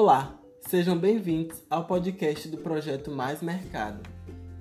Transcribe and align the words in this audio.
Olá, 0.00 0.38
sejam 0.60 0.96
bem-vindos 0.96 1.60
ao 1.68 1.84
podcast 1.84 2.46
do 2.46 2.58
projeto 2.58 3.10
Mais 3.10 3.42
Mercado. 3.42 3.98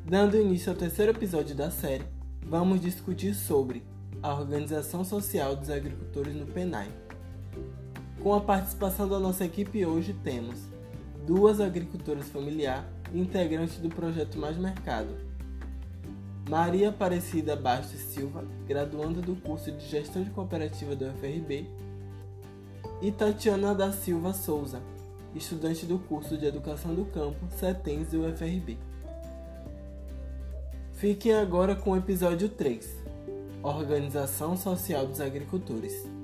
Dando 0.03 0.35
início 0.35 0.71
ao 0.71 0.75
terceiro 0.75 1.11
episódio 1.11 1.55
da 1.55 1.69
série, 1.69 2.05
vamos 2.41 2.81
discutir 2.81 3.35
sobre 3.35 3.83
a 4.23 4.33
organização 4.33 5.05
social 5.05 5.55
dos 5.55 5.69
agricultores 5.69 6.35
no 6.35 6.47
PENAI. 6.47 6.87
Com 8.19 8.33
a 8.33 8.41
participação 8.41 9.07
da 9.07 9.19
nossa 9.19 9.45
equipe 9.45 9.85
hoje 9.85 10.11
temos 10.23 10.57
duas 11.27 11.61
agricultoras 11.61 12.27
familiar 12.29 12.83
integrantes 13.13 13.77
do 13.77 13.89
projeto 13.89 14.39
Mais 14.39 14.57
Mercado. 14.57 15.15
Maria 16.49 16.89
Aparecida 16.89 17.55
Bastos 17.55 17.99
Silva, 17.99 18.43
graduanda 18.67 19.21
do 19.21 19.35
curso 19.35 19.71
de 19.71 19.85
Gestão 19.85 20.23
de 20.23 20.31
Cooperativa 20.31 20.95
do 20.95 21.05
UFRB, 21.05 21.67
e 22.99 23.11
Tatiana 23.11 23.75
da 23.75 23.91
Silva 23.91 24.33
Souza, 24.33 24.81
estudante 25.35 25.85
do 25.85 25.99
curso 25.99 26.37
de 26.37 26.45
Educação 26.45 26.93
do 26.93 27.05
Campo, 27.05 27.47
CETENS 27.51 28.09
do 28.09 28.25
UFRB. 28.25 28.77
Fiquem 30.93 31.33
agora 31.33 31.75
com 31.75 31.91
o 31.91 31.97
episódio 31.97 32.49
3, 32.49 32.97
Organização 33.61 34.57
Social 34.57 35.05
dos 35.05 35.21
Agricultores. 35.21 36.16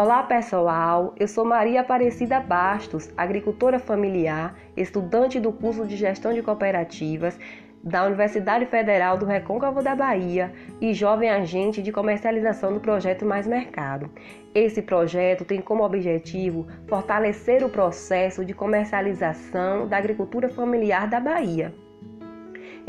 Olá 0.00 0.22
pessoal, 0.22 1.12
eu 1.18 1.26
sou 1.26 1.44
Maria 1.44 1.80
Aparecida 1.80 2.38
Bastos, 2.38 3.10
agricultora 3.16 3.80
familiar, 3.80 4.56
estudante 4.76 5.40
do 5.40 5.52
curso 5.52 5.84
de 5.84 5.96
Gestão 5.96 6.32
de 6.32 6.40
Cooperativas 6.40 7.36
da 7.82 8.06
Universidade 8.06 8.64
Federal 8.66 9.18
do 9.18 9.26
Recôncavo 9.26 9.82
da 9.82 9.96
Bahia 9.96 10.52
e 10.80 10.94
jovem 10.94 11.28
agente 11.28 11.82
de 11.82 11.90
comercialização 11.90 12.72
do 12.72 12.78
projeto 12.78 13.26
Mais 13.26 13.44
Mercado. 13.44 14.08
Esse 14.54 14.82
projeto 14.82 15.44
tem 15.44 15.60
como 15.60 15.82
objetivo 15.82 16.68
fortalecer 16.86 17.64
o 17.64 17.68
processo 17.68 18.44
de 18.44 18.54
comercialização 18.54 19.88
da 19.88 19.96
agricultura 19.96 20.48
familiar 20.48 21.08
da 21.08 21.18
Bahia 21.18 21.74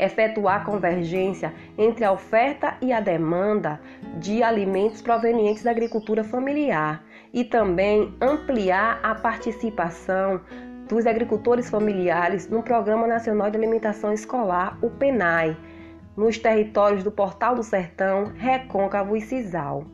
efetuar 0.00 0.64
convergência 0.64 1.52
entre 1.76 2.04
a 2.04 2.12
oferta 2.12 2.76
e 2.80 2.92
a 2.92 3.00
demanda 3.00 3.80
de 4.18 4.42
alimentos 4.42 5.02
provenientes 5.02 5.62
da 5.62 5.70
agricultura 5.70 6.24
familiar 6.24 7.04
e 7.32 7.44
também 7.44 8.14
ampliar 8.20 8.98
a 9.02 9.14
participação 9.14 10.40
dos 10.88 11.06
agricultores 11.06 11.70
familiares 11.70 12.48
no 12.48 12.62
Programa 12.62 13.06
Nacional 13.06 13.50
de 13.50 13.56
Alimentação 13.56 14.12
Escolar, 14.12 14.76
o 14.82 14.90
PENAI, 14.90 15.56
nos 16.16 16.36
territórios 16.38 17.04
do 17.04 17.12
Portal 17.12 17.54
do 17.54 17.62
Sertão, 17.62 18.32
Recôncavo 18.36 19.16
e 19.16 19.20
Cisal. 19.20 19.84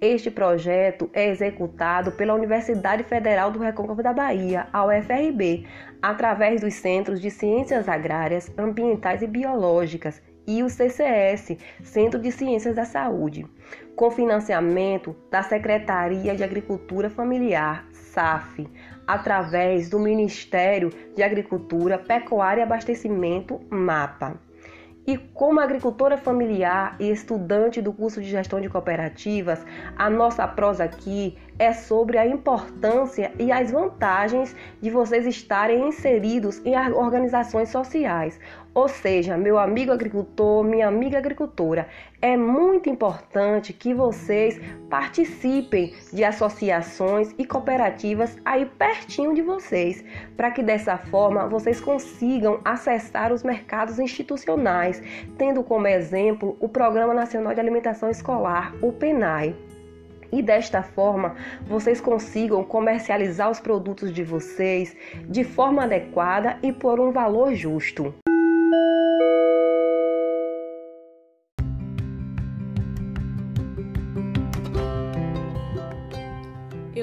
Este 0.00 0.30
projeto 0.30 1.10
é 1.12 1.28
executado 1.28 2.12
pela 2.12 2.32
Universidade 2.32 3.02
Federal 3.02 3.50
do 3.50 3.58
Recôncavo 3.58 4.00
da 4.00 4.12
Bahia, 4.12 4.68
a 4.72 4.86
UFRB, 4.86 5.66
através 6.00 6.60
dos 6.60 6.74
Centros 6.74 7.20
de 7.20 7.32
Ciências 7.32 7.88
Agrárias, 7.88 8.48
Ambientais 8.56 9.22
e 9.22 9.26
Biológicas 9.26 10.22
e 10.46 10.62
o 10.62 10.70
CCS, 10.70 11.58
Centro 11.82 12.20
de 12.20 12.30
Ciências 12.30 12.76
da 12.76 12.84
Saúde, 12.84 13.44
com 13.96 14.08
financiamento 14.08 15.16
da 15.32 15.42
Secretaria 15.42 16.32
de 16.36 16.44
Agricultura 16.44 17.10
Familiar, 17.10 17.84
SAF, 17.90 18.68
através 19.04 19.90
do 19.90 19.98
Ministério 19.98 20.90
de 21.16 21.24
Agricultura, 21.24 21.98
Pecuária 21.98 22.60
e 22.60 22.62
Abastecimento, 22.62 23.60
MAPA. 23.68 24.47
E 25.08 25.16
como 25.16 25.58
agricultora 25.58 26.18
familiar 26.18 26.94
e 27.00 27.10
estudante 27.10 27.80
do 27.80 27.94
curso 27.94 28.20
de 28.20 28.28
gestão 28.28 28.60
de 28.60 28.68
cooperativas, 28.68 29.64
a 29.96 30.10
nossa 30.10 30.46
prosa 30.46 30.84
aqui 30.84 31.34
é 31.58 31.72
sobre 31.72 32.18
a 32.18 32.26
importância 32.26 33.32
e 33.38 33.50
as 33.50 33.70
vantagens 33.70 34.54
de 34.82 34.90
vocês 34.90 35.24
estarem 35.26 35.88
inseridos 35.88 36.60
em 36.62 36.76
organizações 36.92 37.70
sociais. 37.70 38.38
Ou 38.74 38.86
seja, 38.86 39.38
meu 39.38 39.58
amigo 39.58 39.92
agricultor, 39.92 40.62
minha 40.62 40.86
amiga 40.86 41.16
agricultora, 41.16 41.88
é 42.20 42.36
muito 42.36 42.88
importante 42.88 43.72
que 43.72 43.94
vocês 43.94 44.60
participem 44.90 45.94
de 46.12 46.24
associações 46.24 47.34
e 47.38 47.44
cooperativas 47.44 48.36
aí 48.44 48.66
pertinho 48.66 49.34
de 49.34 49.42
vocês, 49.42 50.04
para 50.36 50.50
que 50.50 50.62
dessa 50.62 50.98
forma 50.98 51.46
vocês 51.46 51.80
consigam 51.80 52.60
acessar 52.64 53.32
os 53.32 53.42
mercados 53.42 53.98
institucionais, 53.98 55.02
tendo 55.36 55.62
como 55.62 55.86
exemplo 55.86 56.56
o 56.60 56.68
Programa 56.68 57.14
Nacional 57.14 57.54
de 57.54 57.60
Alimentação 57.60 58.10
Escolar, 58.10 58.74
o 58.82 58.92
PENAI 58.92 59.54
e 60.30 60.42
desta 60.42 60.82
forma 60.82 61.36
vocês 61.66 62.00
consigam 62.00 62.62
comercializar 62.62 63.50
os 63.50 63.60
produtos 63.60 64.12
de 64.12 64.22
vocês 64.22 64.94
de 65.28 65.44
forma 65.44 65.84
adequada 65.84 66.58
e 66.62 66.72
por 66.72 67.00
um 67.00 67.12
valor 67.12 67.54
justo. 67.54 68.14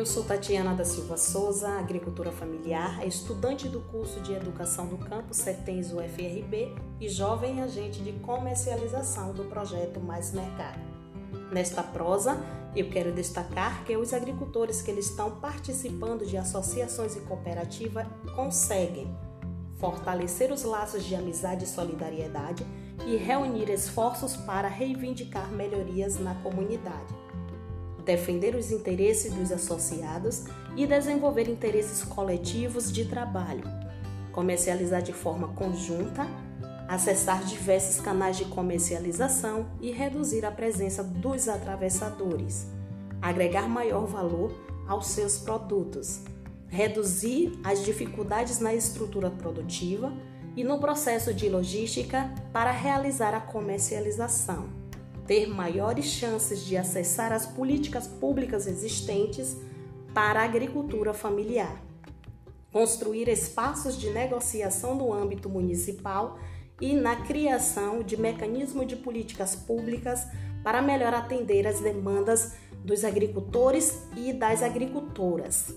Eu 0.05 0.11
sou 0.11 0.23
Tatiana 0.23 0.75
da 0.75 0.85
Silva 0.85 1.17
Souza, 1.17 1.67
agricultora 1.67 2.31
familiar, 2.31 3.03
estudante 3.07 3.67
do 3.67 3.79
curso 3.79 4.19
de 4.19 4.33
Educação 4.33 4.85
do 4.85 4.99
Campo 4.99 5.33
CETENS 5.33 5.91
UFRB 5.91 6.75
e 7.01 7.09
jovem 7.09 7.63
agente 7.63 8.03
de 8.03 8.11
comercialização 8.19 9.33
do 9.33 9.45
projeto 9.45 9.99
Mais 9.99 10.31
Mercado. 10.31 10.79
Nesta 11.51 11.81
prosa, 11.81 12.37
eu 12.75 12.87
quero 12.87 13.11
destacar 13.11 13.83
que 13.83 13.97
os 13.97 14.13
agricultores 14.13 14.79
que 14.79 14.91
eles 14.91 15.09
estão 15.09 15.39
participando 15.39 16.23
de 16.23 16.37
associações 16.37 17.15
e 17.15 17.21
cooperativas 17.21 18.05
conseguem 18.35 19.07
fortalecer 19.79 20.51
os 20.51 20.61
laços 20.61 21.03
de 21.03 21.15
amizade 21.15 21.63
e 21.63 21.67
solidariedade 21.67 22.63
e 23.07 23.15
reunir 23.15 23.71
esforços 23.71 24.35
para 24.35 24.67
reivindicar 24.67 25.51
melhorias 25.51 26.19
na 26.19 26.35
comunidade 26.43 27.24
defender 28.05 28.55
os 28.55 28.71
interesses 28.71 29.33
dos 29.33 29.51
associados 29.51 30.43
e 30.77 30.85
desenvolver 30.85 31.49
interesses 31.49 32.03
coletivos 32.03 32.91
de 32.91 33.05
trabalho, 33.05 33.63
comercializar 34.31 35.01
de 35.01 35.11
forma 35.11 35.47
conjunta, 35.49 36.27
acessar 36.87 37.43
diversos 37.43 37.99
canais 37.99 38.37
de 38.37 38.45
comercialização 38.45 39.65
e 39.81 39.91
reduzir 39.91 40.45
a 40.45 40.51
presença 40.51 41.03
dos 41.03 41.49
atravessadores, 41.49 42.67
agregar 43.21 43.67
maior 43.67 44.05
valor 44.05 44.53
aos 44.87 45.07
seus 45.07 45.39
produtos, 45.39 46.21
reduzir 46.67 47.59
as 47.63 47.83
dificuldades 47.83 48.59
na 48.59 48.73
estrutura 48.73 49.31
produtiva 49.31 50.13
e 50.55 50.63
no 50.63 50.79
processo 50.79 51.33
de 51.33 51.49
logística 51.49 52.31
para 52.53 52.71
realizar 52.71 53.33
a 53.33 53.41
comercialização 53.41 54.84
ter 55.27 55.47
maiores 55.47 56.05
chances 56.05 56.63
de 56.65 56.77
acessar 56.77 57.31
as 57.31 57.45
políticas 57.45 58.07
públicas 58.07 58.67
existentes 58.67 59.57
para 60.13 60.41
a 60.41 60.45
agricultura 60.45 61.13
familiar, 61.13 61.81
construir 62.71 63.27
espaços 63.27 63.97
de 63.97 64.09
negociação 64.09 64.95
no 64.95 65.13
âmbito 65.13 65.49
municipal 65.49 66.39
e 66.79 66.93
na 66.93 67.15
criação 67.15 68.03
de 68.03 68.17
mecanismos 68.17 68.87
de 68.87 68.95
políticas 68.95 69.55
públicas 69.55 70.27
para 70.63 70.81
melhor 70.81 71.13
atender 71.13 71.67
as 71.67 71.79
demandas 71.79 72.53
dos 72.83 73.03
agricultores 73.03 74.03
e 74.15 74.31
das 74.31 74.61
agricultoras, 74.61 75.73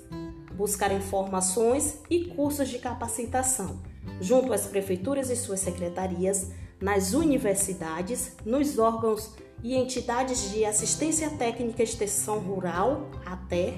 buscar 0.55 0.93
informações 0.93 2.01
e 2.11 2.27
cursos 2.27 2.69
de 2.69 2.79
capacitação 2.79 3.81
junto 4.21 4.53
às 4.53 4.67
prefeituras 4.67 5.31
e 5.31 5.37
suas 5.37 5.61
secretarias 5.61 6.51
nas 6.81 7.13
universidades, 7.13 8.37
nos 8.45 8.79
órgãos 8.79 9.33
e 9.63 9.75
entidades 9.75 10.53
de 10.53 10.65
assistência 10.65 11.31
técnica 11.31 11.83
e 11.83 11.85
extensão 11.85 12.39
rural, 12.39 13.09
até, 13.27 13.75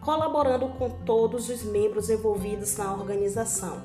colaborando 0.00 0.68
com 0.70 0.88
todos 0.88 1.50
os 1.50 1.62
membros 1.62 2.08
envolvidos 2.08 2.76
na 2.76 2.92
organização. 2.92 3.82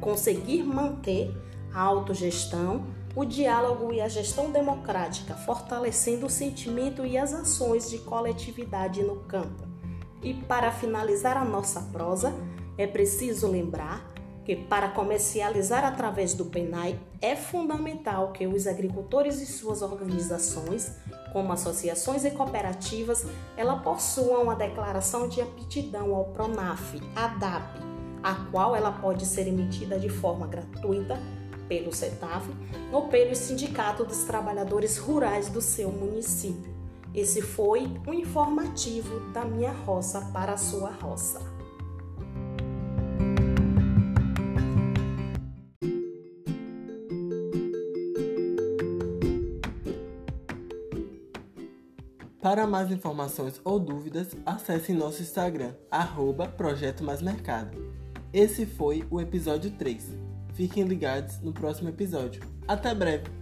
Conseguir 0.00 0.62
manter 0.62 1.30
a 1.74 1.82
autogestão, 1.82 2.86
o 3.14 3.24
diálogo 3.24 3.92
e 3.92 4.00
a 4.00 4.08
gestão 4.08 4.50
democrática, 4.50 5.34
fortalecendo 5.34 6.26
o 6.26 6.30
sentimento 6.30 7.04
e 7.04 7.18
as 7.18 7.34
ações 7.34 7.90
de 7.90 7.98
coletividade 7.98 9.02
no 9.02 9.16
campo. 9.16 9.66
E 10.22 10.34
para 10.34 10.72
finalizar 10.72 11.36
a 11.36 11.44
nossa 11.44 11.80
prosa, 11.92 12.32
é 12.76 12.86
preciso 12.86 13.48
lembrar 13.48 14.17
que 14.48 14.56
para 14.56 14.88
comercializar 14.88 15.84
através 15.84 16.32
do 16.32 16.46
PENAI 16.46 16.98
é 17.20 17.36
fundamental 17.36 18.32
que 18.32 18.46
os 18.46 18.66
agricultores 18.66 19.42
e 19.42 19.46
suas 19.46 19.82
organizações, 19.82 20.96
como 21.34 21.52
associações 21.52 22.24
e 22.24 22.30
cooperativas, 22.30 23.26
ela 23.58 23.80
possuam 23.80 24.48
a 24.48 24.54
declaração 24.54 25.28
de 25.28 25.42
aptidão 25.42 26.14
ao 26.14 26.32
PRONAF, 26.32 26.98
ADAP, 27.14 27.78
a 28.22 28.34
qual 28.50 28.74
ela 28.74 28.90
pode 28.90 29.26
ser 29.26 29.46
emitida 29.46 29.98
de 29.98 30.08
forma 30.08 30.46
gratuita 30.46 31.20
pelo 31.68 31.94
CETAF 31.94 32.48
ou 32.90 33.08
pelo 33.08 33.36
Sindicato 33.36 34.02
dos 34.02 34.24
Trabalhadores 34.24 34.96
Rurais 34.96 35.50
do 35.50 35.60
seu 35.60 35.90
município. 35.92 36.74
Esse 37.14 37.42
foi 37.42 37.86
um 38.06 38.14
informativo 38.14 39.28
da 39.28 39.44
minha 39.44 39.72
roça 39.72 40.22
para 40.32 40.54
a 40.54 40.56
sua 40.56 40.90
roça. 40.90 41.57
Para 52.48 52.66
mais 52.66 52.90
informações 52.90 53.60
ou 53.62 53.78
dúvidas, 53.78 54.28
acesse 54.46 54.94
nosso 54.94 55.20
Instagram, 55.20 55.74
arroba 55.90 56.48
Projeto 56.48 57.04
Mais 57.04 57.20
Mercado. 57.20 57.92
Esse 58.32 58.64
foi 58.64 59.06
o 59.10 59.20
episódio 59.20 59.70
3. 59.72 60.16
Fiquem 60.54 60.84
ligados 60.84 61.40
no 61.40 61.52
próximo 61.52 61.90
episódio. 61.90 62.40
Até 62.66 62.94
breve! 62.94 63.37